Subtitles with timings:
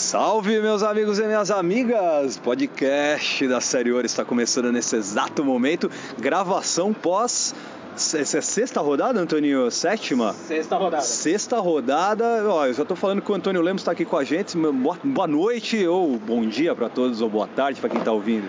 [0.00, 2.38] Salve, meus amigos e minhas amigas!
[2.38, 5.90] Podcast da Série Ouro está começando nesse exato momento.
[6.18, 7.54] Gravação pós.
[7.94, 9.70] Essa é sexta rodada, Antoninho?
[9.70, 10.32] Sétima?
[10.32, 11.02] Sexta rodada.
[11.02, 12.24] Sexta rodada.
[12.48, 14.56] Ó, eu já tô falando que o Antônio Lemos está aqui com a gente.
[14.56, 18.48] Boa, boa noite ou bom dia para todos, ou boa tarde para quem está ouvindo.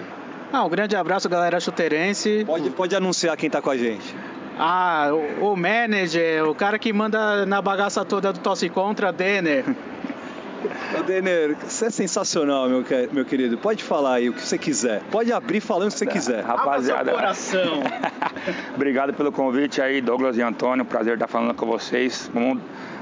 [0.53, 2.45] Ah, um grande abraço, galera chuteirense.
[2.45, 4.15] Pode, pode anunciar quem está com a gente.
[4.57, 5.09] Ah,
[5.41, 9.65] o, o manager, o cara que manda na bagaça toda do tosse contra, Denner.
[10.99, 13.57] Ô, Denner, você é sensacional, meu, meu querido.
[13.57, 15.01] Pode falar aí o que você quiser.
[15.11, 16.43] Pode abrir falando o que você quiser.
[16.43, 17.11] Rapaziada.
[17.11, 17.83] coração.
[18.75, 20.85] Obrigado pelo convite aí, Douglas e Antônio.
[20.85, 22.29] Prazer estar falando com vocês.
[22.33, 22.59] Vamos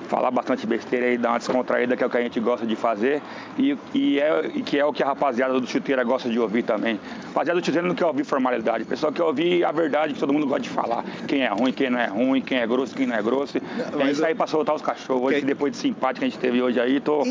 [0.10, 2.76] falar bastante besteira aí, dar uma descontraída, que é o que a gente gosta de
[2.76, 3.22] fazer
[3.58, 6.64] e, e, é, e que é o que a rapaziada do chuteira gosta de ouvir
[6.64, 7.00] também.
[7.28, 10.34] Rapaziada do chuteira não quer ouvir formalidade, o pessoal quer ouvir a verdade que todo
[10.34, 11.06] mundo gosta de falar.
[11.28, 13.60] Quem é ruim, quem não é ruim, quem é grosso, quem não é grosso.
[13.92, 15.24] Não, e gente tá aí pra soltar os cachorros.
[15.24, 15.46] Hoje, que...
[15.46, 17.24] depois de simpático que a gente teve hoje aí, tô,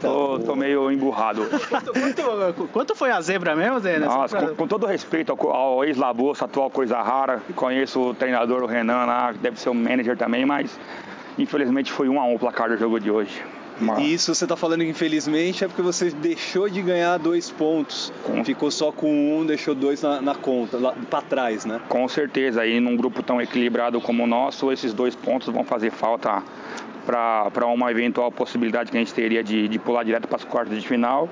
[0.00, 1.46] tô, tô, meio emburrado.
[1.68, 3.98] Quanto, quanto, quanto, foi a zebra mesmo, Zé?
[3.98, 8.66] Nossa, com, com, todo respeito ao, ao ex-Laboça, atual Coisa Rara, conheço o treinador, o
[8.66, 10.78] Renan lá, deve ser o manager também, mas
[11.38, 13.42] Infelizmente foi 1 a 1 o placar do jogo de hoje.
[13.80, 14.00] Uma...
[14.00, 18.12] E isso você está falando que infelizmente é porque você deixou de ganhar dois pontos.
[18.22, 18.42] Com...
[18.44, 20.78] Ficou só com um, deixou dois na, na conta,
[21.10, 21.80] para trás, né?
[21.88, 22.62] Com certeza.
[22.62, 26.42] Aí num grupo tão equilibrado como o nosso, esses dois pontos vão fazer falta
[27.04, 30.80] para uma eventual possibilidade que a gente teria de, de pular direto para as quartas
[30.80, 31.28] de final.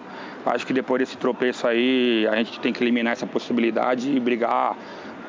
[0.47, 4.77] Acho que depois desse tropeço aí, a gente tem que eliminar essa possibilidade e brigar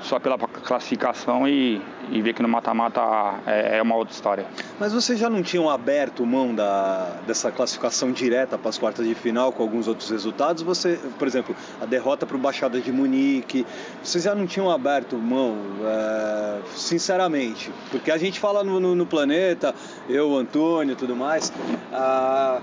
[0.05, 3.01] só pela classificação e, e ver que no mata-mata
[3.45, 4.45] é, é, uma outra história.
[4.79, 9.15] Mas vocês já não tinham aberto mão da, dessa classificação direta para as quartas de
[9.15, 10.61] final com alguns outros resultados?
[10.63, 13.65] Você, por exemplo, a derrota para o Baixada de Munique,
[14.03, 17.71] vocês já não tinham aberto mão, é, sinceramente?
[17.89, 19.73] Porque a gente fala no, no, no planeta,
[20.07, 21.51] eu, Antônio e tudo mais,
[21.91, 22.61] a,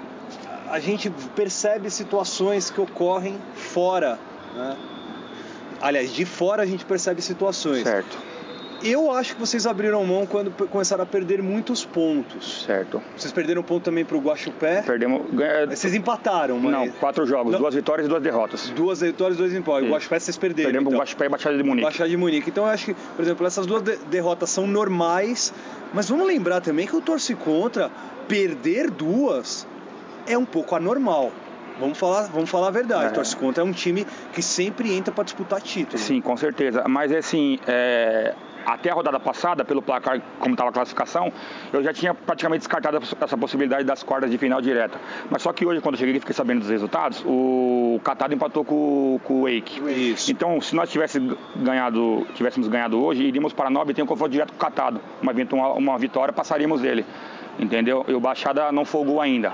[0.71, 4.19] a gente percebe situações que ocorrem fora,
[4.55, 4.77] né?
[5.83, 7.83] Aliás, de fora a gente percebe situações.
[7.83, 8.17] Certo.
[8.85, 12.65] Eu acho que vocês abriram mão quando começaram a perder muitos pontos.
[12.67, 13.01] Certo.
[13.17, 14.83] Vocês perderam ponto também pro Guaxupé.
[14.83, 15.23] Perdemos.
[15.33, 15.67] Ganha...
[15.69, 16.73] Vocês empataram, mas...
[16.73, 17.61] Não, quatro jogos, Não.
[17.61, 18.71] duas vitórias e duas derrotas.
[18.71, 19.89] Duas vitórias e dois empates.
[19.89, 20.67] O Guaxupé vocês perderam.
[20.67, 20.99] Perdemos então.
[20.99, 21.85] pro Guaxupé e Baixada de Munique.
[21.85, 22.51] Baixada de Munique.
[22.51, 25.55] Então eu acho que, por exemplo, essas duas de derrotas são normais,
[25.95, 27.89] mas vamos lembrar também que o torce contra
[28.27, 29.65] perder duas
[30.27, 31.31] é um pouco anormal.
[31.79, 33.07] Vamos falar, vamos falar a verdade.
[33.07, 33.11] É.
[33.11, 35.99] Torce Contra é um time que sempre entra para disputar título.
[35.99, 36.85] Sim, com certeza.
[36.89, 38.35] Mas assim, é,
[38.67, 41.33] até a rodada passada, pelo placar, como estava a classificação,
[41.73, 44.99] eu já tinha praticamente descartado essa possibilidade das quartas de final direta.
[45.31, 48.65] Mas só que hoje, quando eu cheguei e fiquei sabendo dos resultados, o Catado empatou
[48.65, 49.81] com, com o Wake.
[50.13, 50.31] Isso.
[50.31, 54.31] Então, se nós tivéssemos ganhado, tivéssemos ganhado hoje, iríamos para 9 e tem um confronto
[54.31, 55.01] direto com o Catado.
[55.21, 57.05] Uma, uma, uma vitória, passaríamos dele.
[57.59, 58.05] Entendeu?
[58.09, 59.53] E o Baixada não folgou ainda.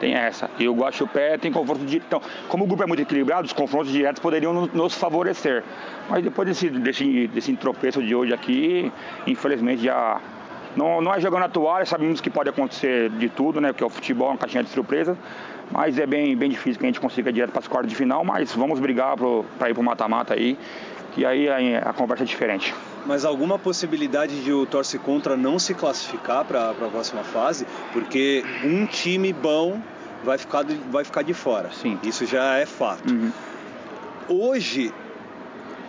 [0.00, 0.50] Tem essa.
[0.58, 2.06] E o Guaxupé tem confronto direto.
[2.06, 5.62] Então, como o grupo é muito equilibrado, os confrontos diretos poderiam nos favorecer.
[6.08, 8.92] Mas depois desse, desse, desse tropeço de hoje aqui,
[9.26, 10.20] infelizmente já.
[10.76, 13.68] Não, não é jogando a toalha, sabemos que pode acontecer de tudo, né?
[13.68, 15.16] Porque o futebol é uma caixinha de surpresa.
[15.70, 18.24] Mas é bem, bem difícil que a gente consiga direto para as quartas de final.
[18.24, 20.58] Mas vamos brigar para ir para o mata-mata aí.
[21.16, 22.74] E aí a, a conversa é diferente
[23.06, 28.44] mas alguma possibilidade de o torce contra não se classificar para a próxima fase, porque
[28.64, 29.80] um time bom
[30.24, 31.70] vai ficar, de, vai ficar de fora.
[31.72, 31.98] Sim.
[32.02, 33.12] Isso já é fato.
[33.12, 33.30] Uhum.
[34.28, 34.92] Hoje,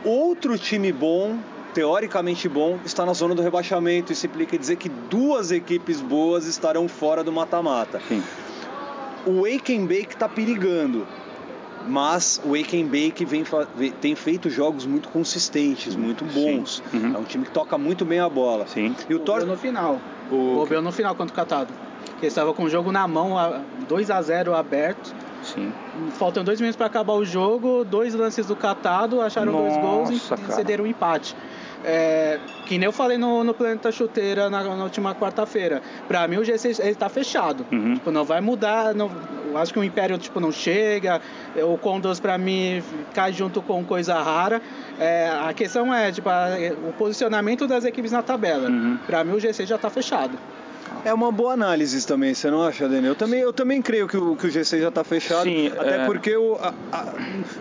[0.04, 1.38] outro time bom,
[1.74, 4.12] teoricamente bom, está na zona do rebaixamento.
[4.12, 8.02] Isso implica dizer que duas equipes boas estarão fora do mata-mata.
[9.26, 11.08] O Wake Bake está perigando
[11.88, 13.44] mas o Wake Bake vem,
[14.02, 16.82] tem feito jogos muito consistentes, muito bons.
[16.94, 17.16] Uhum.
[17.16, 18.68] É um time que toca muito bem a bola.
[18.68, 18.96] Sim.
[19.10, 19.46] E o Tor...
[19.46, 20.00] no final.
[20.32, 20.66] O...
[20.82, 21.74] no final contra o Catado
[22.20, 23.36] que estava com o jogo na mão,
[23.88, 25.14] 2 a 0 aberto.
[25.44, 25.72] Sim.
[26.14, 30.10] Faltam dois minutos para acabar o jogo, dois lances do catado, acharam Nossa, dois gols
[30.10, 31.36] e cederam um empate.
[31.88, 35.84] É, que nem eu falei no, no Planeta Chuteira na, na última quarta-feira.
[36.08, 37.64] Para mim o G6 está fechado.
[37.72, 37.94] Uhum.
[37.94, 38.96] Tipo, não vai mudar.
[38.96, 39.12] Não,
[39.52, 41.22] eu acho que o Império tipo, não chega.
[41.56, 42.82] O Condors para mim
[43.14, 44.62] cai junto com coisa rara.
[45.00, 46.48] É, a questão é tipo, a,
[46.90, 48.68] o posicionamento das equipes na tabela.
[48.68, 48.98] Uhum.
[49.06, 50.38] Para mim o G6 já está fechado.
[51.06, 53.12] É uma boa análise também, você não acha, Daniel?
[53.12, 55.44] Eu também, eu também creio que o, que o GC já está fechado.
[55.44, 56.06] Sim, até é...
[56.08, 57.14] porque o, a, a,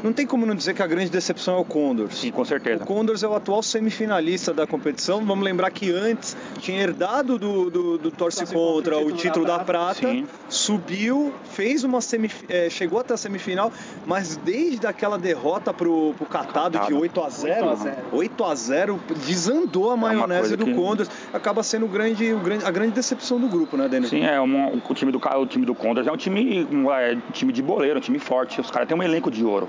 [0.03, 2.17] não tem como não dizer que a grande decepção é o Condors.
[2.17, 2.83] Sim, com certeza.
[2.83, 5.23] O Condors é o atual semifinalista da competição.
[5.27, 9.65] Vamos lembrar que antes tinha herdado do, do, do Torce Contra o título da, da
[9.65, 10.09] Prata,
[10.49, 12.47] subiu, fez uma semif...
[12.49, 13.71] É, chegou até a semifinal,
[14.07, 16.87] mas desde aquela derrota pro, pro Catado, Catado.
[16.87, 20.65] de 8 a 0 8 a 0, 8 a 0 desandou a maionese é do
[20.65, 20.73] que...
[20.73, 21.11] Condors.
[21.31, 24.09] Acaba sendo o grande, o grande, a grande decepção situação do grupo, né, Daniel?
[24.09, 25.77] Sim, é o time do o time do
[26.07, 28.61] é um time, um, é, time de boleiro, um time forte.
[28.61, 29.69] Os caras têm um elenco de ouro.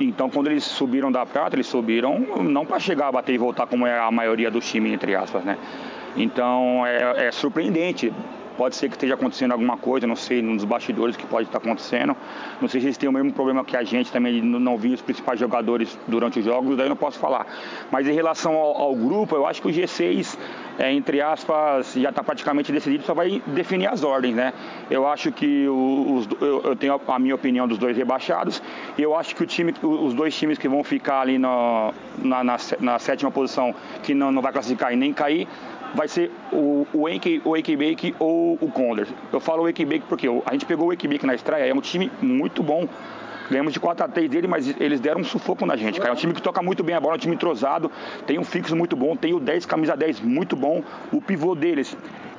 [0.00, 3.86] Então, quando eles subiram da prata, eles subiram não para chegar, bater e voltar como
[3.86, 5.58] é a maioria dos times, entre aspas, né?
[6.16, 8.12] Então, é, é surpreendente
[8.56, 12.16] Pode ser que esteja acontecendo alguma coisa, não sei, nos bastidores que pode estar acontecendo.
[12.60, 15.02] Não sei se eles têm o mesmo problema que a gente também, não vi os
[15.02, 17.46] principais jogadores durante os jogos, daí eu não posso falar.
[17.90, 20.38] Mas em relação ao, ao grupo, eu acho que o G6,
[20.78, 24.52] é, entre aspas, já está praticamente decidido, só vai definir as ordens, né?
[24.90, 28.62] Eu acho que os, eu, eu, tenho a minha opinião dos dois rebaixados,
[28.96, 32.42] e eu acho que o time, os dois times que vão ficar ali no, na,
[32.42, 35.46] na, na sétima posição, que não, não vai classificar e nem cair,
[35.96, 39.08] vai ser o, o, Wake, o Bake ou o Condors.
[39.32, 41.80] Eu falo o Bake porque a gente pegou o Wake Bake na estreia, é um
[41.80, 42.86] time muito bom.
[43.50, 46.10] Ganhamos de 4 a 3 dele, mas eles deram um sufoco na gente, cara.
[46.10, 47.90] É um time que toca muito bem a bola, é um time entrosado,
[48.26, 50.82] tem um fixo muito bom, tem o 10, camisa 10 muito bom.
[51.12, 51.96] O pivô deles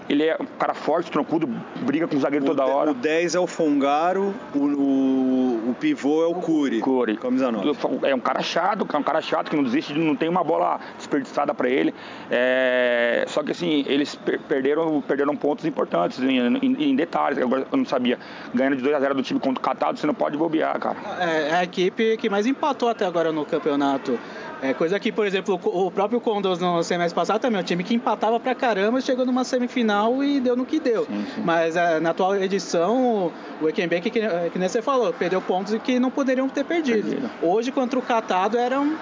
[0.10, 1.50] ele é um cara forte, troncudo,
[1.82, 2.92] briga com o zagueiro o toda hora.
[2.92, 6.80] O 10 é o Fongaro, o, o, o pivô é o Curi.
[6.80, 7.18] Curi.
[7.18, 7.72] Camisa 9.
[8.04, 10.80] É um cara chato, é um cara chato que não desiste, não tem uma bola
[10.98, 11.94] desperdiçada para ele.
[12.32, 13.26] É...
[13.28, 17.38] Só que assim, eles per perderam, perderam pontos importantes em, em, em detalhes.
[17.38, 18.18] Agora eu não sabia.
[18.54, 20.98] Ganhando de 2 a 0 do time contra o Catado, você não pode bobear, cara.
[21.20, 24.18] É, é a equipe que mais empatou até agora no campeonato.
[24.62, 27.84] É coisa que, por exemplo, o próprio Condos no semestre passado também, é um time
[27.84, 31.06] que empatava pra caramba, chegou numa semifinal e deu no que deu.
[31.06, 31.42] Sim, sim.
[31.44, 33.32] Mas é, na atual edição,
[33.62, 37.10] o Ekenbeck, que, que nem você falou, perdeu pontos que não poderiam ter perdido.
[37.10, 37.30] Perdido.
[37.42, 38.96] Hoje, contra o Catado, era um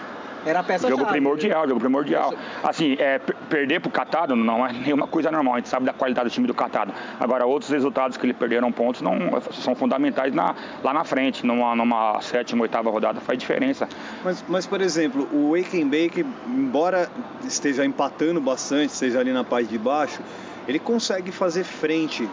[0.45, 1.13] era a peça Jogo chave.
[1.13, 2.33] primordial, jogo primordial.
[2.63, 3.19] Assim, é,
[3.50, 6.47] perder pro Catado não é nenhuma coisa normal, a gente sabe da qualidade do time
[6.47, 6.94] do Catado.
[7.19, 9.15] Agora, outros resultados que ele perderam pontos não
[9.51, 13.88] são fundamentais na, lá na frente, numa, numa sétima, oitava rodada, faz diferença.
[14.24, 17.09] Mas, mas por exemplo, o Wake Bake, embora
[17.44, 20.21] esteja empatando bastante, seja ali na parte de baixo,
[20.67, 22.27] ele consegue fazer frente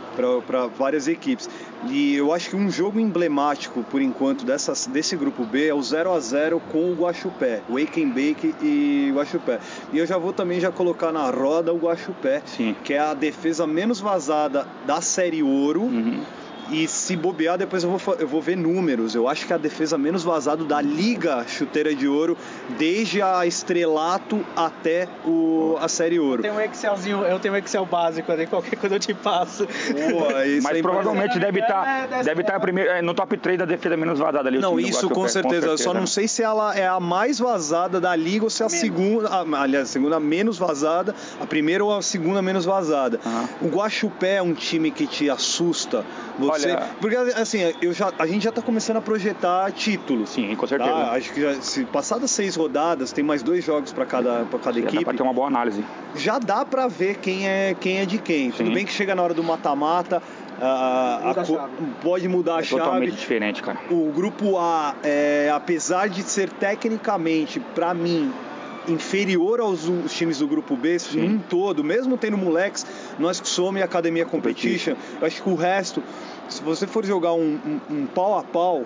[0.46, 1.49] para várias equipes.
[1.88, 5.82] E eu acho que um jogo emblemático, por enquanto, dessas, desse grupo B é o
[5.82, 9.58] 0 a 0 com o Guaxupé, o Bake e o Guaxupé.
[9.93, 12.76] E eu já vou também já colocar na roda o Guaxupé, Sim.
[12.84, 15.82] que é a defesa menos vazada da série Ouro.
[15.82, 16.23] Uhum
[16.70, 19.14] e se bobear, depois eu vou, eu vou ver números.
[19.14, 22.37] Eu acho que é a defesa menos vazada da Liga Chuteira de Ouro,
[22.79, 26.38] desde a Estrelato até o, a Série Ouro.
[26.38, 29.67] Eu tenho um Excelzinho, eu tenho um Excel básico ali, qualquer coisa eu te passo.
[30.62, 34.19] Mas provavelmente deve estar tá, deve tá primeiro, é, no top 3 da defesa menos
[34.19, 34.58] vazada ali.
[34.58, 35.43] Não, isso com certeza.
[35.43, 35.67] com certeza.
[35.67, 38.67] Eu só não sei se ela é a mais vazada da Liga ou se é
[38.67, 38.81] a menos.
[38.81, 39.31] segunda.
[39.58, 43.20] aliás, a segunda menos vazada, a primeira ou a segunda menos vazada.
[43.25, 43.69] Uhum.
[43.69, 46.05] O Guaxupé é um time que te assusta.
[46.38, 46.88] Você Olha...
[47.00, 50.31] Porque assim, eu já, a gente já está começando a projetar títulos.
[50.31, 50.90] Sim, com certeza.
[50.90, 51.12] Tá?
[51.12, 54.78] Acho que já, se passadas seis rodadas, tem mais dois jogos para cada, pra cada
[54.78, 55.04] já equipe.
[55.04, 55.84] Dá pra ter uma boa análise.
[56.16, 58.50] Já dá para ver quem é, quem é de quem.
[58.50, 58.64] Sim.
[58.64, 60.22] Tudo bem que chega na hora do mata-mata.
[60.60, 61.69] A, a,
[62.02, 62.82] pode mudar é a chave.
[62.82, 63.81] Totalmente diferente, cara.
[63.90, 68.32] O grupo A, é, apesar de ser tecnicamente, para mim,
[68.87, 71.20] inferior aos times do grupo B Sim.
[71.20, 72.87] num todo, mesmo tendo moleques,
[73.19, 76.02] nós que somos e Academia Competition, eu acho que o resto
[76.52, 78.84] se você for jogar um, um, um pau a pau,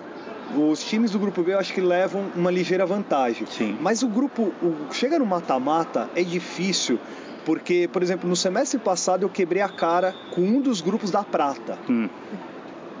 [0.55, 3.45] os times do grupo B eu acho que levam uma ligeira vantagem.
[3.47, 3.77] Sim.
[3.81, 6.97] Mas o grupo, o, chega no mata-mata, é difícil,
[7.45, 11.23] porque, por exemplo, no semestre passado eu quebrei a cara com um dos grupos da
[11.23, 11.77] prata.
[11.89, 12.09] Hum.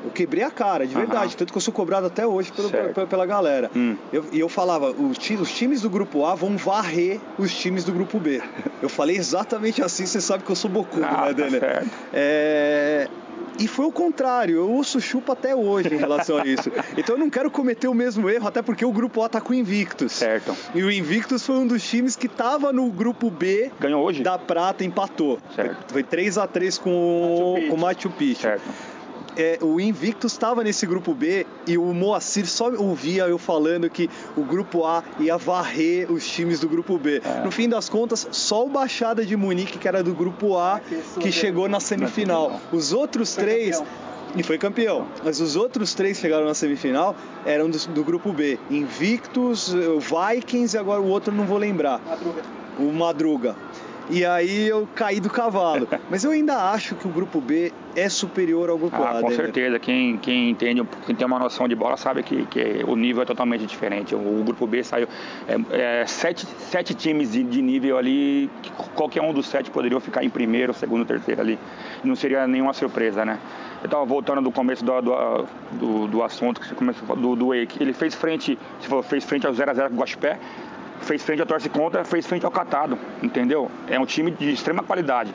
[0.03, 1.37] Eu quebrei a cara, de verdade, uhum.
[1.37, 3.69] tanto que eu sou cobrado até hoje pelo, pela, pela, galera.
[3.75, 3.95] Hum.
[4.11, 7.91] Eu, e eu falava, os, os, times do grupo A vão varrer os times do
[7.91, 8.41] grupo B.
[8.81, 11.59] eu falei exatamente assim, você sabe que eu sou bocudo, ah, né, Daniel?
[11.59, 13.07] Tá é,
[13.59, 16.71] e foi o contrário, eu ouço chupa até hoje em relação a isso.
[16.95, 19.51] Então eu não quero cometer o mesmo erro, até porque o grupo A tá com
[19.51, 20.11] o Invictus.
[20.11, 20.55] Certo.
[20.75, 23.71] E o Invictus foi um dos times que tava no grupo B.
[23.79, 24.21] Ganhou hoje?
[24.21, 25.39] Da Prata, empatou.
[25.55, 25.91] Certo.
[25.91, 28.41] Foi 3 a 3 com o Machu Picchu.
[28.41, 28.96] Certo
[29.37, 34.09] é, o Invictus estava nesse grupo B e o Moacir só ouvia eu falando que
[34.35, 37.21] o grupo A ia varrer os times do grupo B.
[37.23, 37.43] É.
[37.43, 40.81] No fim das contas, só o Baixada de Munique, que era do grupo A,
[41.19, 42.59] que chegou na semifinal.
[42.71, 43.81] Os outros três.
[44.35, 45.07] E foi campeão.
[45.23, 47.15] Mas os outros três que chegaram na semifinal
[47.45, 48.59] eram do, do grupo B.
[48.69, 52.01] Invictus, Vikings e agora o outro não vou lembrar.
[52.05, 52.41] Madruga.
[52.77, 53.55] O Madruga.
[54.09, 55.87] E aí eu caí do cavalo.
[56.09, 59.21] Mas eu ainda acho que o grupo B é superior ao grupo ah, A.
[59.21, 59.77] Com certeza.
[59.79, 63.25] Quem, quem entende, quem tem uma noção de bola sabe que, que o nível é
[63.25, 64.15] totalmente diferente.
[64.15, 65.07] O, o grupo B saiu
[65.47, 68.49] é, é, sete, sete times de, de, nível ali,
[68.95, 71.59] qualquer um dos sete poderiam ficar em primeiro, segundo, terceiro ali.
[72.03, 73.37] Não seria nenhuma surpresa, né?
[73.81, 77.47] Eu estava voltando do começo do, do, do, do assunto que você começou do, do
[77.47, 77.81] Wake.
[77.81, 80.39] Ele fez frente, se for, fez frente ao 0x0 com o Guaxupé
[81.01, 83.69] fez frente ao torce contra, fez frente ao catado, entendeu?
[83.87, 85.33] É um time de extrema qualidade.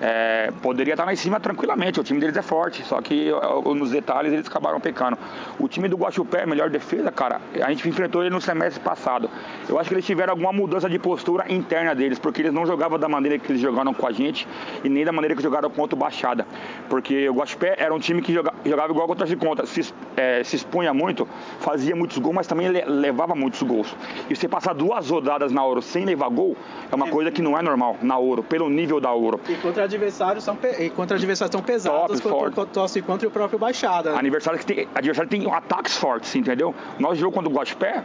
[0.00, 2.00] É, poderia estar lá em cima tranquilamente.
[2.00, 3.30] O time deles é forte, só que
[3.74, 5.18] nos detalhes eles acabaram pecando.
[5.58, 9.30] O time do Guaxupé, melhor defesa, cara, a gente enfrentou ele no semestre passado.
[9.68, 12.98] Eu acho que eles tiveram alguma mudança de postura interna deles, porque eles não jogavam
[12.98, 14.46] da maneira que eles jogaram com a gente
[14.84, 16.46] e nem da maneira que jogaram contra o Baixada.
[16.88, 20.42] Porque o Guaxupé era um time que joga, jogava igual contra a conta, se, é,
[20.44, 21.26] se expunha muito,
[21.60, 23.94] fazia muitos gols, mas também levava muitos gols.
[24.28, 26.56] E você passar duas rodadas na Ouro sem levar gol
[26.90, 29.40] é uma coisa que não é normal na Ouro, pelo nível da Ouro.
[29.48, 30.90] E contra adversários são, pe...
[30.90, 34.16] contra adversários são pesados, Top, contra, contra o próprio Baixada.
[34.18, 36.74] Adversário que tem, adversário tem ataques fortes, entendeu?
[36.98, 38.04] Nós jogamos contra o Guaxupé,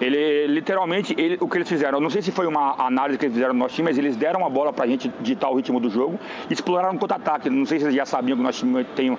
[0.00, 3.34] ele literalmente, ele, o que eles fizeram, não sei se foi uma análise que eles
[3.34, 5.90] fizeram no nosso time, mas eles deram a bola pra gente ditar o ritmo do
[5.90, 6.18] jogo
[6.50, 7.48] e exploraram contra-ataque.
[7.48, 9.16] Não sei se vocês já sabiam que o nosso time tem,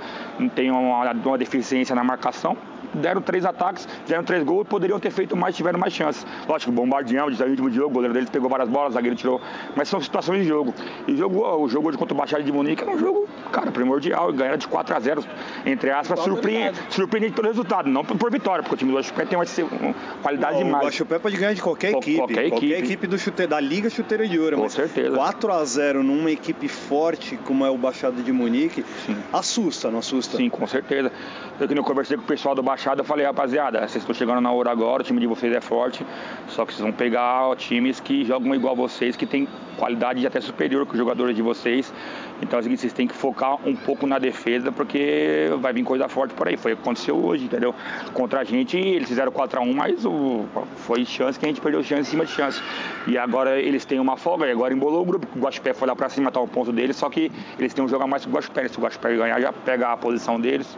[0.55, 2.57] tem uma, uma deficiência na marcação
[2.93, 6.25] deram três ataques, fizeram três gols, poderiam ter feito mais, tiveram mais chances.
[6.47, 9.41] Lógico, bombardeamos, de de jogo, o goleiro deles pegou várias bolas, o zagueiro tirou,
[9.75, 10.73] mas são situações de jogo.
[11.07, 13.71] E o jogo, o jogo hoje contra o Baixada de Munique era um jogo, cara,
[13.71, 15.23] primordial, ganhar de 4 a 0
[15.65, 19.37] entre aspas, surpreende, surpreendente pelo resultado, não por vitória, porque o time do Guaxupé tem
[19.37, 19.45] uma,
[19.79, 20.83] uma qualidade Não, demais.
[20.83, 22.73] O Guaxupé pode ganhar de qualquer equipe, qualquer, qualquer equipe.
[22.73, 24.57] equipe, do chute, da Liga Chuteira de Ouro.
[24.57, 25.15] Com certeza.
[25.15, 29.17] 4 a 0 numa equipe forte como é o Baixada de Munique, Sim.
[29.31, 30.37] assusta, não assusta?
[30.37, 31.11] Sim, com certeza.
[31.59, 34.41] Eu que eu conversei com o pessoal do Baixada, eu falei, rapaziada, vocês estão chegando
[34.41, 36.05] na hora agora, o time de vocês é forte,
[36.47, 39.47] só que vocês vão pegar times que jogam igual vocês, que tem
[39.77, 41.93] qualidade até superior que os jogadores de vocês.
[42.41, 46.33] Então seguinte, vocês têm que focar um pouco na defesa, porque vai vir coisa forte
[46.33, 46.57] por aí.
[46.57, 47.73] Foi o que aconteceu hoje, entendeu?
[48.13, 50.45] Contra a gente, eles fizeram 4x1, mas o,
[50.77, 52.61] foi chance que a gente perdeu chance em cima de chance.
[53.07, 55.27] E agora eles têm uma folga, e agora embolou o grupo.
[55.35, 57.87] O Guaxupé foi lá pra cima, tá o ponto deles, só que eles têm um
[57.87, 58.67] jogo a mais que o Guaxupé.
[58.67, 60.77] Se o Guaxupé ganhar, já pega a posição deles.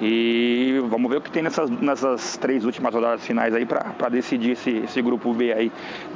[0.00, 4.50] E vamos ver o que tem nessas, nessas três últimas rodadas finais aí para decidir
[4.50, 5.72] esse, esse grupo B aí.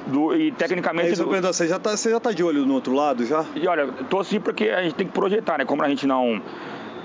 [0.07, 1.09] Do, e tecnicamente.
[1.09, 1.41] É isso, do...
[1.41, 3.45] você, já tá, você já tá de olho no outro lado já?
[3.55, 5.65] E olha, tô sim porque a gente tem que projetar, né?
[5.65, 6.43] Como a gente não.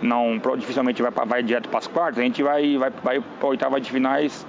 [0.01, 3.79] Não, dificilmente vai, vai direto para as quartas, a gente vai, vai, vai para oitava
[3.79, 4.45] de finais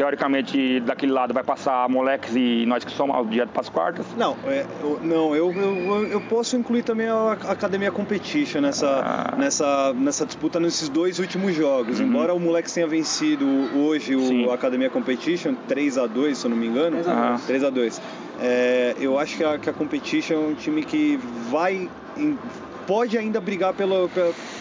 [0.00, 4.06] teoricamente daquele lado vai passar moleques e nós que somos direto para as quartas?
[4.16, 9.36] Não, é, eu, não eu, eu, eu, posso incluir também a Academia Competition nessa, ah.
[9.36, 12.00] nessa, nessa disputa nesses dois últimos jogos.
[12.00, 12.06] Uhum.
[12.06, 13.44] Embora o moleque tenha vencido
[13.76, 16.96] hoje o Academia Competition 3 a 2 se eu não me engano.
[16.96, 18.02] 3 a 2 3 a 2
[18.40, 21.18] é, eu acho que a, que a Competition é um time que
[21.50, 21.88] vai.
[22.16, 22.38] Em,
[22.86, 24.10] pode ainda brigar pelo,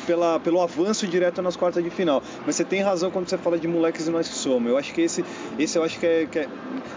[0.05, 2.21] pela, pelo avanço direto nas quartas de final.
[2.45, 4.69] Mas você tem razão quando você fala de moleques e nós que somos.
[4.69, 5.25] Eu acho que esse,
[5.57, 6.48] esse eu acho que é, que é,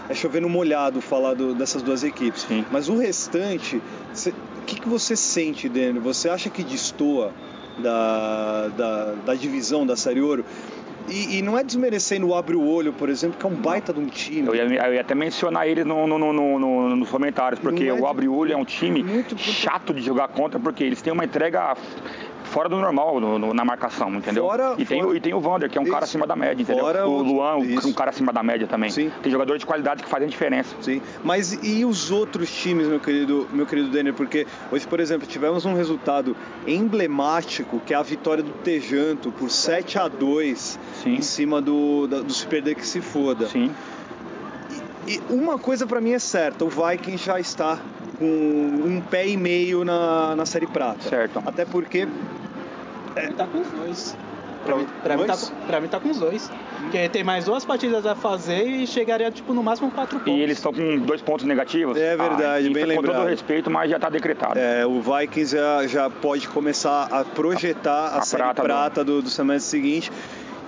[0.09, 2.43] é chover no molhado falar do, dessas duas equipes.
[2.43, 2.63] Sim.
[2.69, 6.01] Mas o restante, o que, que você sente, Daniel?
[6.01, 7.31] Você acha que destoa
[7.79, 10.45] da, da, da divisão da Série Ouro?
[11.09, 13.93] E, e, não é desmerecendo o Abre o Olho, por exemplo, que é um baita
[13.93, 14.47] de um time.
[14.47, 17.93] Eu ia, eu ia até mencionar ele no, no, no, no nos comentários, porque é
[17.93, 19.03] o Abre o Olho é um time
[19.37, 21.75] chato de jogar contra, porque eles têm uma entrega
[22.53, 24.45] fora do normal no, no, na marcação, entendeu?
[24.45, 25.91] Fora, e, tem, fora, e tem o Vander, que é um isso.
[25.91, 26.83] cara acima da média, entendeu?
[26.83, 27.87] Fora o Luan, isso.
[27.87, 28.91] um cara acima da média também.
[28.91, 29.11] Sim.
[29.23, 30.75] Tem jogadores de qualidade que fazem diferença.
[30.79, 31.01] Sim.
[31.23, 34.13] Mas e os outros times, meu querido, meu querido Denner?
[34.13, 39.49] Porque hoje, por exemplo, tivemos um resultado emblemático, que é a vitória do Tejanto por
[39.49, 41.15] 7 a 2 Sim.
[41.15, 43.47] em cima do, do Super D que se foda.
[43.47, 43.71] Sim.
[45.07, 47.79] E, e uma coisa para mim é certa, o Viking já está
[48.17, 51.09] com um pé e meio na, na Série Prata.
[51.09, 51.41] Certo.
[51.45, 52.07] Até porque
[53.15, 53.27] é.
[53.27, 54.17] Tá com os dois.
[54.65, 56.49] Pra, mim, pra, mim tá, pra mim tá com os dois.
[56.79, 60.33] Porque tem mais duas partidas a fazer e chegaria, tipo, no máximo quatro pontos.
[60.33, 61.97] E eles estão com dois pontos negativos?
[61.97, 63.13] É verdade, ah, bem lembrado.
[63.13, 64.57] Com todo respeito, mas já está decretado.
[64.57, 69.03] É, o Vikings já, já pode começar a projetar a, a, a série prata, prata
[69.03, 70.11] do, do semestre seguinte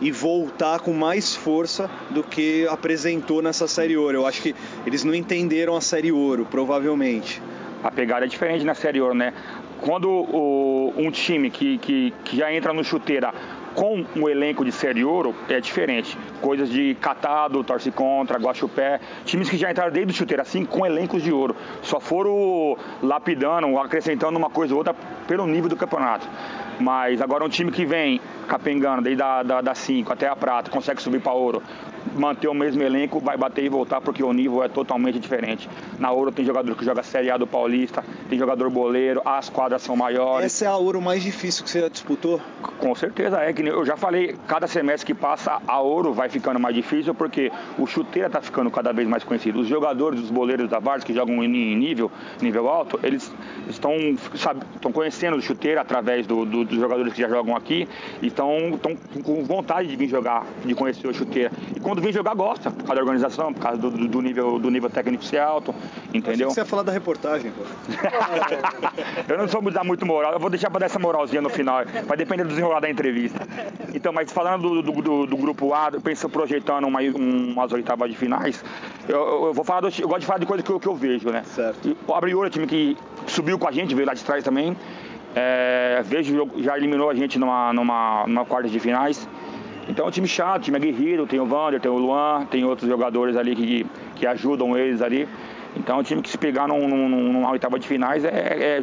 [0.01, 4.17] e voltar com mais força do que apresentou nessa série ouro.
[4.17, 7.41] Eu acho que eles não entenderam a série ouro, provavelmente.
[7.83, 9.33] A pegada é diferente na série ouro, né?
[9.85, 13.31] Quando o, um time que, que, que já entra no chuteira
[13.75, 16.17] com um elenco de série ouro é diferente.
[16.41, 20.85] Coisas de catado, torce contra, guaxupé, times que já entraram desde o chuteiro assim com
[20.85, 21.55] elencos de ouro.
[21.83, 24.95] Só foram lapidando, acrescentando uma coisa ou outra
[25.27, 26.27] pelo nível do campeonato.
[26.79, 29.21] Mas agora um time que vem capengando desde
[29.61, 31.61] da 5 até a prata, consegue subir para ouro,
[32.15, 35.69] manter o mesmo elenco, vai bater e voltar porque o nível é totalmente diferente.
[35.99, 39.81] Na Ouro tem jogador que joga Série A do Paulista, tem jogador boleiro, as quadras
[39.81, 40.45] são maiores.
[40.45, 42.39] Essa é a Ouro mais difícil que você já disputou?
[42.79, 46.59] Com certeza é, que eu já falei, cada semestre que passa a Ouro vai ficando
[46.59, 49.59] mais difícil porque o chuteira está ficando cada vez mais conhecido.
[49.59, 53.31] Os jogadores, os boleiros da Vars que jogam em nível, nível alto, eles
[53.69, 53.93] estão,
[54.35, 57.87] sabe, estão conhecendo o chuteira através do, do, dos jogadores que já jogam aqui
[58.21, 58.79] e estão
[59.23, 61.51] com vontade de vir jogar, de conhecer o chuteira.
[61.75, 64.69] E quando vem jogar, gosta, por causa da organização, por causa do, do nível, do
[64.69, 65.73] nível técnico ser alto,
[66.13, 66.51] entendeu?
[66.51, 67.63] você ia falar da reportagem, pô.
[69.27, 71.83] eu não sou dar muito moral, eu vou deixar para dar essa moralzinha no final,
[72.05, 73.39] vai depender do desenrolar da entrevista.
[73.93, 78.63] Então, mas falando do, do, do grupo A, penso projetando uma, umas oitavas de finais,
[79.09, 80.95] eu, eu, vou falar do, eu gosto de falar de coisas que eu, que eu
[80.95, 81.43] vejo, né?
[81.43, 81.97] Certo.
[82.07, 82.95] O Abriora, time que
[83.25, 84.77] subiu com a gente, veio lá de trás também.
[85.35, 89.27] É, vejo já eliminou a gente numa, numa, numa quarta de finais.
[89.87, 92.89] Então é um time chato, time aguerrido, tem o Vander, tem o Luan, tem outros
[92.89, 95.27] jogadores ali que, que ajudam eles ali.
[95.75, 98.29] Então é um time que se pegar num, num, numa oitava de finais é,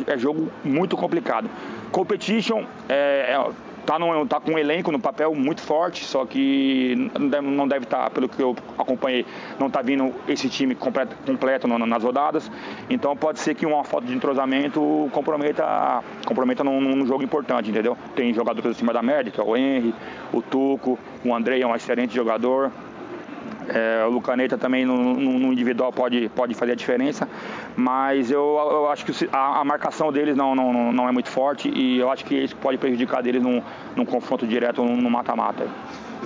[0.06, 1.48] é, é jogo muito complicado.
[1.90, 3.50] Competition é, é
[3.84, 8.04] tá, no, tá com um elenco no papel muito forte, só que não deve estar,
[8.04, 9.26] tá, pelo que eu acompanhei,
[9.58, 12.50] não está vindo esse time completo, completo nas rodadas.
[12.88, 17.96] Então pode ser que uma falta de entrosamento comprometa, comprometa num, num jogo importante, entendeu?
[18.14, 19.94] Tem jogadores acima da média, que é o Henry,
[20.32, 22.70] o Tuco, o Andrei é um excelente jogador.
[23.68, 27.28] É, o Lucaneta também no, no, individual pode, pode fazer a diferença,
[27.76, 31.68] mas eu, eu acho que a, a, marcação deles não, não, não é muito forte
[31.68, 33.62] e eu acho que isso pode prejudicar deles num,
[33.94, 35.66] num confronto direto no mata-mata.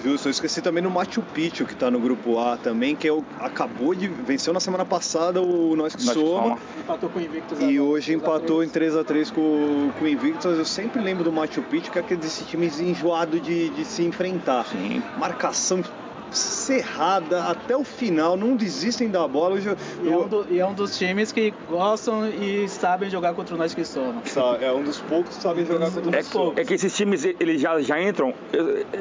[0.02, 3.12] Justo, eu esqueci também no Machu Picchu, que está no grupo A também, que é
[3.12, 4.06] o, acabou de.
[4.06, 6.58] venceu na semana passada o Nós que Soma.
[6.78, 7.58] Empatou com o Invictus.
[7.61, 10.58] E hoje empatou em 3x3 com, com o Invictus.
[10.58, 14.04] Eu sempre lembro do Machu Picchu, que é aquele desse time enjoado de, de se
[14.04, 14.66] enfrentar.
[14.66, 15.02] Sim.
[15.18, 15.82] Marcação
[16.30, 19.59] cerrada até o final, não desistem da bola.
[19.59, 23.35] Eu, e, é um do, e, é um dos times que gostam e sabem jogar
[23.35, 24.37] contra o nós que somos.
[24.61, 26.59] É um dos poucos que sabem jogar contra é os poucos.
[26.59, 28.35] É que esses times eles já, já entram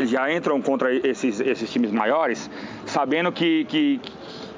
[0.01, 2.49] já entram contra esses, esses times maiores,
[2.85, 4.01] sabendo que, que,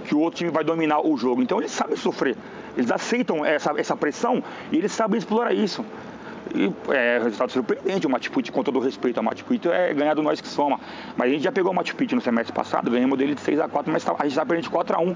[0.05, 1.41] que o outro time vai dominar o jogo.
[1.41, 2.35] Então eles sabem sofrer.
[2.75, 5.83] Eles aceitam essa, essa pressão e eles sabem explorar isso.
[6.55, 8.07] E é resultado surpreendente.
[8.07, 10.47] O Machu Picchu, com todo o respeito ao Machu Picchu, é ganhar do nós que
[10.47, 10.79] soma.
[11.15, 13.59] Mas a gente já pegou o Machu Picchu no semestre passado, ganhamos dele de 6
[13.59, 15.15] a 4 mas tá, a gente estava perdendo de 4 a 1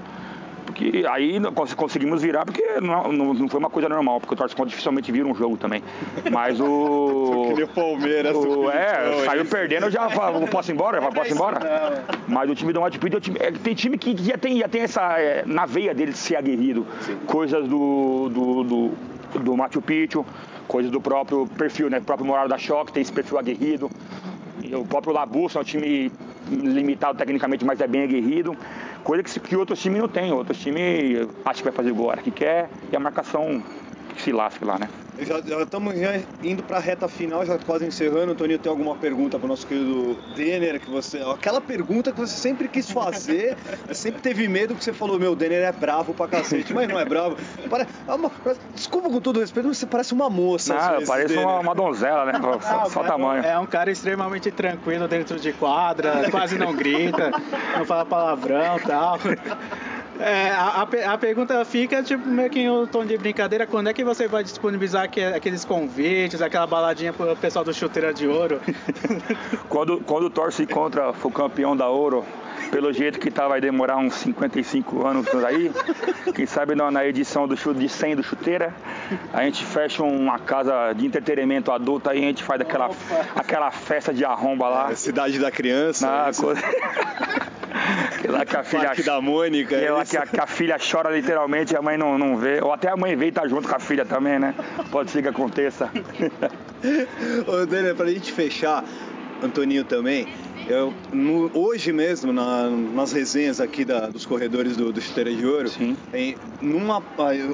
[0.72, 1.38] porque aí
[1.76, 5.26] conseguimos virar, porque não, não, não foi uma coisa normal, porque o Torcicon dificilmente vira
[5.26, 5.82] um jogo também.
[6.30, 7.52] Mas o.
[7.52, 8.36] o Palmeiras.
[8.36, 11.00] O, é, saiu perdendo, eu já falo, posso ir embora?
[11.10, 12.04] Posso ir embora?
[12.26, 15.18] Mas o time do Machu Picchu é, tem time que já tem, já tem essa.
[15.20, 16.86] É, na veia dele de ser aguerrido.
[17.00, 17.16] Sim.
[17.26, 18.90] Coisas do, do, do,
[19.40, 20.24] do Machu Picchu
[20.68, 21.98] coisa do próprio perfil, né?
[21.98, 23.90] O próprio Moral da Choque tem esse perfil aguerrido.
[24.72, 26.10] O próprio Labusso é um time
[26.50, 28.56] limitado tecnicamente, mas é bem aguerrido.
[29.04, 30.32] Coisa que, que outros times não tem.
[30.32, 33.62] Outros times acham que vai fazer gol a hora que quer e a marcação
[34.16, 34.88] se lasca lá, né?
[35.18, 35.94] Já estamos
[36.42, 38.34] indo para a reta final, já quase encerrando.
[38.34, 40.80] Toninho, tem alguma pergunta para o nosso querido Denner?
[40.80, 43.56] Que você, aquela pergunta que você sempre quis fazer,
[43.92, 47.04] sempre teve medo que você falou: Meu, Denner é bravo pra cacete, mas não é
[47.04, 47.36] bravo.
[47.68, 48.30] Para, é uma,
[48.74, 50.74] desculpa com todo respeito, mas você parece uma moça.
[50.74, 52.32] Não, vezes, parece uma, uma, donzela, né?
[52.62, 53.44] Só, só tamanho.
[53.44, 57.30] É um cara extremamente tranquilo dentro de quadra, quase não grita,
[57.76, 59.18] não fala palavrão e tal.
[60.22, 63.92] É, a, a, pergunta fica, tipo, meio que em um tom de brincadeira, quando é
[63.92, 68.60] que você vai disponibilizar aqueles convites, aquela baladinha pro pessoal do Chuteira de Ouro?
[69.68, 72.24] quando, quando o Torce contra o campeão da Ouro,
[72.70, 75.70] pelo jeito que tá, vai demorar uns 55 anos por aí.
[76.34, 78.72] Quem sabe na, na edição do de 100 do Chuteira,
[79.32, 82.90] a gente fecha uma casa de entretenimento adulto aí, a gente faz aquela,
[83.34, 84.90] aquela festa de arromba lá.
[84.92, 86.06] É, cidade da criança.
[86.06, 87.41] Na, que
[88.28, 88.92] lá que a filha.
[89.04, 89.74] Da Mônica.
[89.74, 92.60] É lá que a, que a, filha chora literalmente e a mãe não, não vê.
[92.62, 94.54] Ou até a mãe vê e tá junto com a filha também, né?
[94.90, 95.90] Pode ser que aconteça.
[97.46, 98.84] Ô, Daniel, pra gente fechar,
[99.42, 100.28] Antoninho também.
[100.68, 105.44] Eu, no, hoje mesmo, na, nas resenhas aqui da, dos corredores do, do Chuteira de
[105.44, 105.68] Ouro,
[106.14, 107.02] em, numa,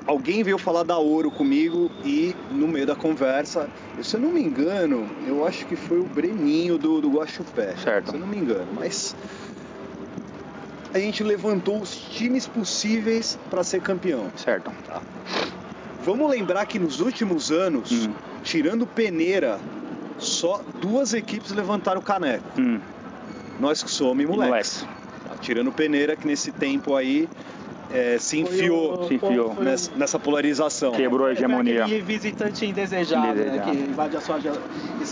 [0.06, 3.68] alguém veio falar da Ouro comigo e no meio da conversa,
[4.02, 7.74] se eu não me engano, eu acho que foi o Breninho do, do Guaxupé.
[7.76, 8.10] Certo.
[8.10, 9.16] Se eu não me engano, mas
[10.92, 14.30] a gente levantou os times possíveis para ser campeão.
[14.36, 14.70] Certo.
[14.86, 15.02] Tá.
[16.04, 18.12] Vamos lembrar que nos últimos anos, hum.
[18.42, 19.58] tirando Peneira,
[20.18, 22.44] só duas equipes levantaram o caneco.
[22.58, 22.80] Hum.
[23.60, 24.82] Nós que somos moleques.
[24.82, 24.98] Moleque.
[25.28, 27.28] Tá, tirando Peneira, que nesse tempo aí
[27.92, 29.54] é, se enfiou, o, se enfiou.
[29.54, 30.92] Nessa, nessa, polarização.
[30.92, 31.86] Quebrou a hegemonia.
[31.86, 34.38] E visitante indesejado, né, que invade a sua,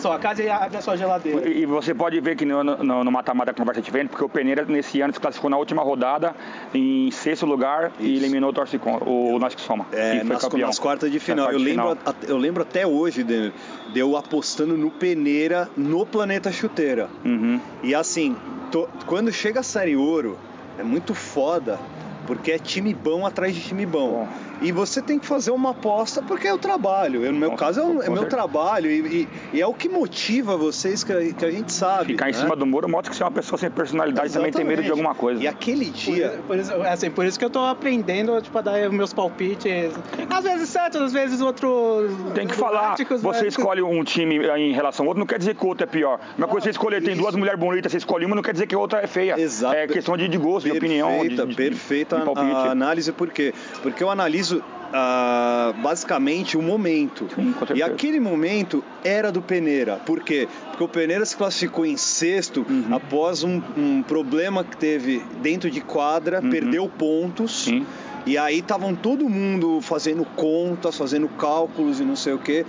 [0.06, 1.48] sua casa e abre a sua geladeira.
[1.48, 5.00] E, você pode ver que no mata-mata a conversa é diferente, porque o Peneira nesse
[5.00, 6.34] ano se classificou na última rodada
[6.74, 8.08] em sexto lugar Isso.
[8.08, 9.86] e eliminou o Torcicon, o que Soma.
[9.92, 11.50] É, nas, nas, quartas de final.
[11.50, 12.14] Eu lembro, final.
[12.26, 13.52] eu lembro até hoje de,
[13.92, 17.08] de eu apostando no Peneira no Planeta Chuteira.
[17.24, 17.60] Uhum.
[17.82, 18.36] E assim,
[18.70, 20.36] to, quando chega a Série Ouro,
[20.78, 21.78] é muito foda
[22.26, 24.28] porque é time bom atrás de time bom.
[24.60, 27.24] E você tem que fazer uma aposta porque é o trabalho.
[27.24, 28.90] Eu, no meu Nossa, caso, é, um, é meu trabalho.
[28.90, 32.12] E, e, e, é o que motiva vocês que a, que a gente sabe.
[32.12, 32.30] Ficar né?
[32.30, 34.52] em cima do muro mostra que você é uma pessoa sem personalidade Exatamente.
[34.52, 35.42] também tem medo de alguma coisa.
[35.42, 36.30] E aquele dia.
[36.30, 39.92] Por, por, isso, assim, por isso que eu tô aprendendo tipo, a dar meus palpites.
[40.30, 42.08] Às vezes certo, às vezes outro.
[42.34, 42.96] Tem que falar.
[42.96, 43.48] Você né?
[43.48, 46.20] escolhe um time em relação ao outro, não quer dizer que o outro é pior.
[46.36, 48.74] Uma coisa você escolher, tem duas mulheres bonitas, você escolhe uma, não quer dizer que
[48.74, 49.38] a outra é feia.
[49.38, 49.74] Exato.
[49.74, 51.22] É questão de, de gosto, perfeita, de opinião.
[51.22, 53.54] De, de, perfeita de a análise, por quê?
[53.82, 57.28] Porque eu analiso Uh, basicamente o momento.
[57.34, 59.96] Sim, e aquele momento era do Peneira.
[59.96, 60.48] Por quê?
[60.68, 62.94] Porque o Peneira se classificou em sexto uhum.
[62.94, 66.50] após um, um, problema que teve dentro de quadra, uhum.
[66.50, 67.64] perdeu pontos.
[67.64, 67.84] Sim.
[68.24, 72.64] E aí estavam todo mundo fazendo contas, fazendo cálculos e não sei o que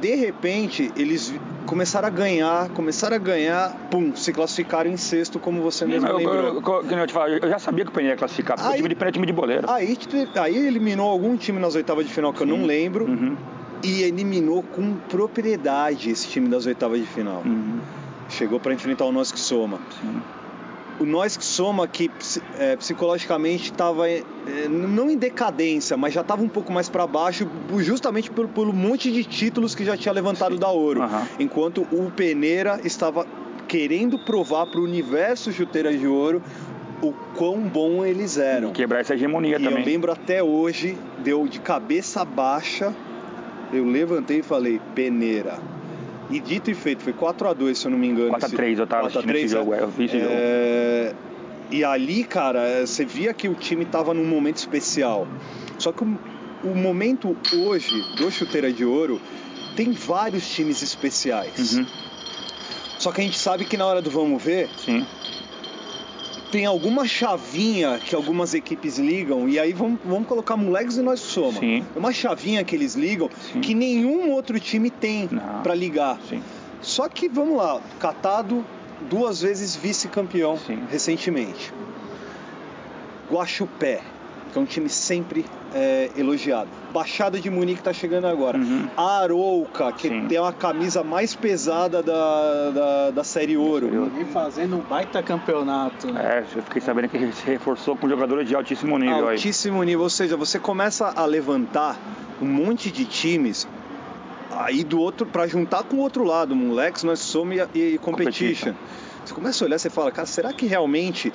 [0.00, 1.32] de repente eles
[1.66, 6.16] começaram a ganhar, começaram a ganhar, pum, se classificaram em sexto, como você mesmo eu,
[6.16, 6.34] lembrou.
[6.36, 8.74] Eu, eu, eu, te falo, eu já sabia que o Peneira ia classificar, porque aí,
[8.74, 9.70] o time de Peneira é time de boleiro.
[9.70, 9.96] Aí,
[10.40, 12.50] aí eliminou algum time nas oitavas de final que Sim.
[12.50, 13.04] eu não lembro.
[13.04, 13.36] Uhum.
[13.82, 17.42] E eliminou com propriedade esse time das oitavas de final.
[17.46, 17.80] Uhum.
[18.28, 19.78] Chegou para enfrentar o nosso que soma.
[20.00, 20.20] Sim
[21.04, 22.10] nós que soma que
[22.58, 24.22] é, psicologicamente estava é,
[24.68, 29.10] não em decadência, mas já estava um pouco mais para baixo, justamente pelo, pelo monte
[29.10, 30.60] de títulos que já tinha levantado Sim.
[30.60, 31.26] da Ouro, uhum.
[31.38, 33.26] enquanto o Peneira estava
[33.66, 36.42] querendo provar para o universo chuteiras de ouro
[37.02, 38.70] o quão bom eles eram.
[38.70, 39.80] E quebrar essa hegemonia e também.
[39.80, 42.94] Eu lembro até hoje, deu de cabeça baixa,
[43.72, 45.58] eu levantei e falei, Peneira
[46.30, 48.32] e dito e feito, foi 4x2, se eu não me engano.
[48.32, 51.04] 4x3, eu tava assistindo esse jogo, é, eu vi esse é...
[51.08, 51.30] jogo.
[51.70, 55.26] E ali, cara, você via que o time tava num momento especial.
[55.78, 56.18] Só que o,
[56.64, 59.20] o momento hoje do Chuteira de Ouro
[59.76, 61.76] tem vários times especiais.
[61.76, 61.86] Uhum.
[62.98, 65.06] Só que a gente sabe que na hora do vamos ver, Sim
[66.50, 71.20] tem alguma chavinha que algumas equipes ligam, e aí vamos, vamos colocar moleques e nós
[71.20, 71.60] soma.
[71.60, 71.84] Sim.
[71.94, 73.60] É uma chavinha que eles ligam Sim.
[73.60, 75.28] que nenhum outro time tem
[75.62, 76.18] para ligar.
[76.28, 76.42] Sim.
[76.82, 78.64] Só que, vamos lá, Catado
[79.08, 80.58] duas vezes vice-campeão
[80.90, 81.72] recentemente.
[83.30, 84.00] Guaxupé
[84.50, 86.68] que é um time sempre é, elogiado.
[86.92, 88.58] Baixada de Munique está chegando agora.
[88.58, 88.88] Uhum.
[88.96, 90.26] Arouca, que Sim.
[90.26, 94.10] tem uma camisa mais pesada da, da, da Série Ouro.
[94.20, 96.08] E fazendo um baita campeonato.
[96.16, 99.30] É, eu fiquei sabendo que ele se reforçou com jogadores de altíssimo nível.
[99.30, 99.86] Altíssimo aí.
[99.86, 101.96] nível, ou seja, você começa a levantar
[102.40, 103.68] um monte de times
[104.50, 108.72] aí do outro para juntar com o outro lado, moleques, nós somos e, e competition.
[108.72, 108.74] competition.
[109.24, 111.32] Você começa a olhar, você fala, cara, será que realmente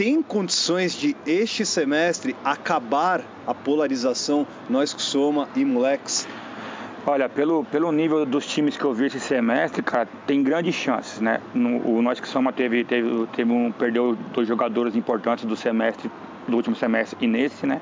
[0.00, 6.26] tem condições de este semestre acabar a polarização nós que soma e moleques?
[7.06, 11.20] Olha, pelo, pelo nível dos times que eu vi esse semestre, cara, tem grandes chances,
[11.20, 11.42] né?
[11.52, 16.10] No, o Nós que Soma teve, teve, teve um, perdeu dois jogadores importantes do semestre,
[16.48, 17.78] do último semestre e nesse, né?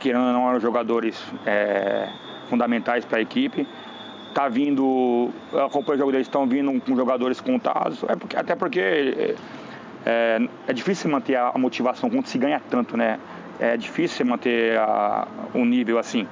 [0.00, 2.08] Que não eram jogadores é,
[2.48, 3.64] fundamentais para a equipe.
[4.34, 9.36] Tá vindo, acompanho o jogo deles, estão vindo com jogadores contados, é porque, até porque
[10.04, 13.18] é, é difícil manter a motivação quando se ganha tanto, né?
[13.58, 16.26] É difícil manter a, um nível assim.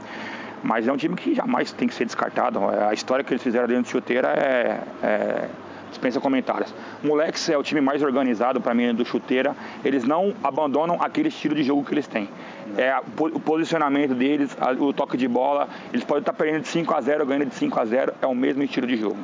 [0.63, 2.61] Mas é um time que jamais tem que ser descartado.
[2.89, 5.49] A história que eles fizeram dentro de chuteira é, é
[5.89, 6.75] dispensa comentários.
[7.03, 9.55] Moleques é o time mais organizado para mim do chuteira.
[9.85, 12.29] Eles não abandonam aquele estilo de jogo que eles têm.
[12.77, 15.69] É o posicionamento deles, o toque de bola.
[15.93, 18.15] Eles podem estar perdendo de 5 a 0, ganhando de 5 a 0.
[18.21, 19.19] É o mesmo estilo de jogo.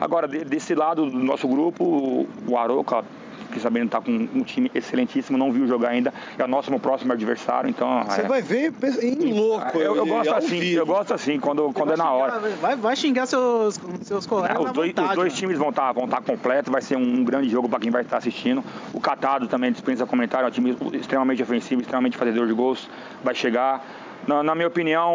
[0.00, 3.02] Agora, desse lado do nosso grupo, o Aroca
[3.46, 6.12] fiquei sabendo que tá com um time excelentíssimo, não viu jogar ainda.
[6.38, 8.04] É o nosso próximo adversário, então.
[8.04, 8.24] Você é...
[8.24, 9.78] vai ver em louco.
[9.78, 10.80] Eu, eu gosto assim, vivo.
[10.80, 12.38] eu gosto assim, quando, quando é na hora.
[12.60, 14.56] Vai, vai xingar seus, seus colegas.
[14.56, 16.96] É, os, dois, vontade, os dois times vão estar tá, vão tá completos, vai ser
[16.96, 18.62] um grande jogo para quem vai estar assistindo.
[18.92, 22.88] O Catado também dispensa comentário, é um time extremamente ofensivo, extremamente fazedor de gols,
[23.22, 23.84] vai chegar.
[24.26, 25.14] Na, na, minha opinião,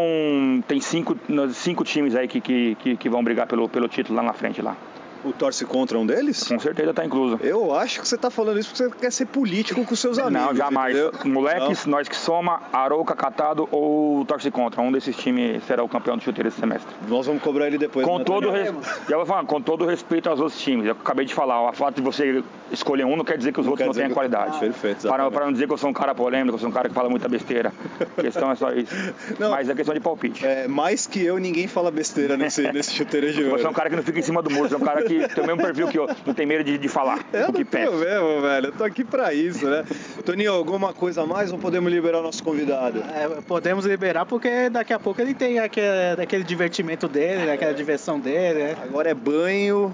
[0.68, 1.18] tem cinco,
[1.52, 4.78] cinco times aí que, que, que, vão brigar pelo, pelo título lá na frente lá
[5.24, 6.44] o torce contra um deles?
[6.48, 7.40] Com certeza está incluso.
[7.42, 10.48] Eu acho que você está falando isso porque você quer ser político com seus amigos.
[10.48, 10.96] Não, jamais.
[10.96, 11.14] Entendeu?
[11.26, 11.98] Moleques, não.
[11.98, 14.82] nós que soma, Arouca, Catado ou torce contra.
[14.82, 16.94] Um desses times será o campeão do chuteiro esse semestre.
[17.08, 18.06] Nós vamos cobrar ele depois.
[18.06, 18.74] Com, né, todo, res...
[19.08, 20.86] Já vou falar, com todo respeito aos outros times.
[20.86, 23.66] Eu acabei de falar, o fato de você escolher um não quer dizer que os
[23.66, 24.14] não outros não tenham que...
[24.14, 24.60] qualidade.
[24.60, 25.08] Perfeito.
[25.08, 26.96] Para, para, não dizer que eu sou um cara polêmico, eu sou um cara que
[26.96, 27.74] fala muita besteira.
[28.18, 28.94] A questão é só isso.
[29.40, 30.46] Não, Mas é questão de palpite.
[30.46, 33.60] É, mais que eu, ninguém fala besteira nesse, nesse chuteiro de ouro.
[33.60, 35.04] Você é um cara que não fica em cima do muro, você é um cara
[35.04, 37.26] que tem o mesmo perfil que eu, não tem medo de, de falar.
[37.34, 37.92] Eu do que pensa.
[37.92, 38.68] mesmo, velho.
[38.68, 39.84] Eu tô aqui pra isso, né?
[40.26, 43.04] Toninho, alguma coisa a mais ou podemos liberar o nosso convidado?
[43.14, 48.20] É, podemos liberar porque daqui a pouco ele tem aquele, aquele divertimento dele, aquela diversão
[48.20, 48.60] dele.
[48.60, 48.78] Né?
[48.84, 49.94] Agora é banho,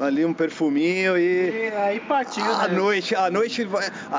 [0.00, 1.68] ali um perfuminho e.
[1.68, 2.74] E aí partiu, a né?
[2.74, 3.68] noite, a noite.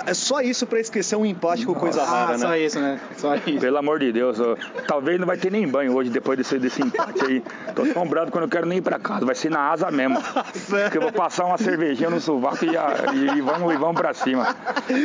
[0.05, 2.45] É só isso pra esquecer um empate com coisa ah, rara, né?
[2.45, 2.99] Só isso, né?
[3.17, 3.59] Só isso.
[3.59, 4.55] Pelo amor de Deus, ó,
[4.88, 7.43] talvez não vai ter nem banho hoje depois desse, desse empate aí.
[7.75, 9.91] Tô tão bravo que eu não quero nem ir pra casa, vai ser na asa
[9.91, 10.21] mesmo.
[10.21, 14.13] Porque eu vou passar uma cervejinha no sovaco e, e, e, vamos, e vamos pra
[14.13, 14.55] cima.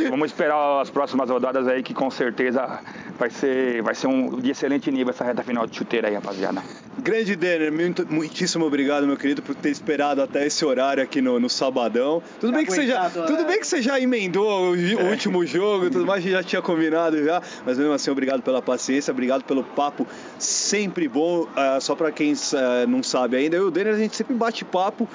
[0.09, 2.79] Vamos esperar as próximas rodadas aí que com certeza
[3.17, 6.61] vai ser, vai ser um de excelente nível essa reta final de chuteira aí, rapaziada.
[6.99, 11.39] Grande Denner, muito, muitíssimo obrigado, meu querido, por ter esperado até esse horário aqui no,
[11.39, 12.21] no sabadão.
[12.39, 15.89] Tudo, bem que, você já, tudo bem que você já emendou o, o último jogo,
[15.89, 19.43] tudo mais, a gente já tinha combinado já, mas mesmo assim, obrigado pela paciência, obrigado
[19.43, 21.41] pelo papo sempre bom.
[21.41, 24.35] Uh, só para quem uh, não sabe ainda, eu e o Denner, a gente sempre
[24.35, 25.07] bate papo.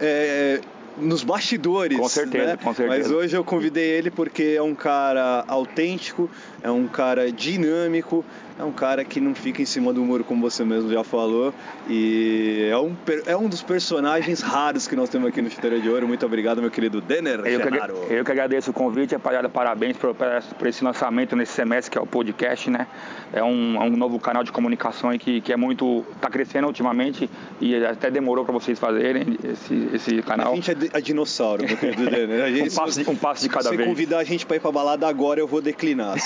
[0.00, 0.60] É,
[0.98, 1.98] nos bastidores.
[1.98, 2.58] Com certeza, né?
[2.62, 3.02] com certeza.
[3.02, 6.30] Mas hoje eu convidei ele porque é um cara autêntico,
[6.62, 8.24] é um cara dinâmico,
[8.62, 11.52] é um cara que não fica em cima do muro, como você mesmo já falou.
[11.88, 12.94] E é um,
[13.26, 16.06] é um dos personagens raros que nós temos aqui no Chuteira de Ouro.
[16.06, 19.48] Muito obrigado, meu querido Denner eu que, eu que agradeço o convite, rapaziada.
[19.48, 22.86] Parabéns por, por, esse lançamento nesse semestre, que é o podcast, né?
[23.32, 26.04] É um, é um novo canal de comunicação que, que é muito.
[26.14, 27.28] está crescendo ultimamente
[27.60, 30.52] e até demorou para vocês fazerem esse, esse canal.
[30.52, 32.52] A gente é, é dinossauro, meu querido Denner.
[32.52, 33.88] Gente, um, passo, um passo de cada se vez.
[33.88, 36.16] Se convidar a gente para ir para balada agora, eu vou declinar.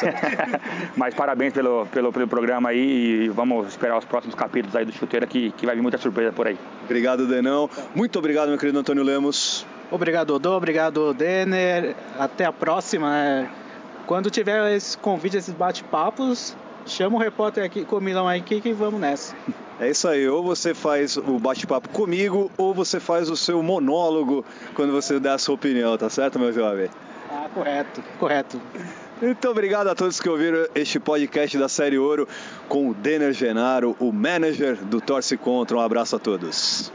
[0.96, 4.93] Mas parabéns pelo, pelo, pelo programa aí e vamos esperar os próximos capítulos aí do
[4.93, 6.59] Chuteira que, que vai vir muita surpresa por aí.
[6.85, 7.69] Obrigado, Denão.
[7.95, 9.67] Muito obrigado, meu querido Antônio Lemos.
[9.91, 10.57] Obrigado, Dodô.
[10.57, 11.95] Obrigado, Denner.
[12.19, 13.11] Até a próxima.
[13.11, 13.51] Né?
[14.07, 19.01] Quando tiver esse convite, esses bate-papos, chama o repórter aqui comigo aí que, que vamos
[19.01, 19.35] nessa.
[19.79, 24.43] É isso aí, ou você faz o bate-papo comigo, ou você faz o seu monólogo
[24.75, 26.89] quando você der a sua opinião, tá certo, meu jovem?
[27.31, 28.59] Ah, correto, correto.
[29.20, 32.29] Muito obrigado a todos que ouviram este podcast da série Ouro
[32.68, 35.76] com o Denner Genaro, o manager do Torce Contra.
[35.76, 36.92] Um abraço a todos.